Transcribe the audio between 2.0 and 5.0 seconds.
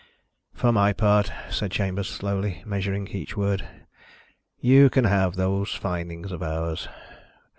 slowly, measuring each word, "you